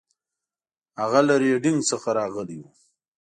هغه 0.99 1.19
له 1.27 1.33
ریډینګ 1.41 1.79
څخه 1.89 2.09
راغلی 2.19 2.57
و. 2.59 2.63